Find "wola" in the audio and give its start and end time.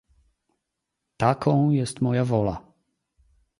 2.25-2.61